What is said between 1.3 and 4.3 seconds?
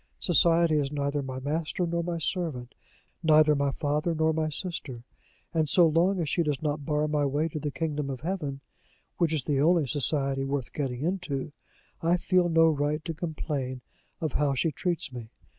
master nor my servant, neither my father